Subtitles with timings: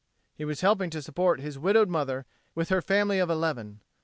[0.33, 3.81] He was helping to support his widowed mother with her family of eleven.